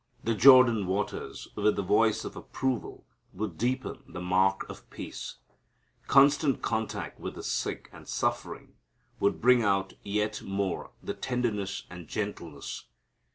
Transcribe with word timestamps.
The 0.23 0.33
Jordan 0.33 0.87
waters, 0.87 1.47
with 1.53 1.75
the 1.75 1.83
voice 1.83 2.25
of 2.25 2.35
approval, 2.35 3.05
would 3.33 3.55
deepen 3.55 4.01
the 4.09 4.19
mark 4.19 4.67
of 4.67 4.89
peace. 4.89 5.35
Constant 6.07 6.63
contact 6.63 7.19
with 7.19 7.35
the 7.35 7.43
sick 7.43 7.87
and 7.93 8.07
suffering 8.07 8.73
would 9.19 9.39
bring 9.39 9.61
out 9.61 9.93
yet 10.01 10.41
more 10.41 10.89
the 11.03 11.13
tenderness 11.13 11.83
and 11.87 12.07
gentleness. 12.07 12.85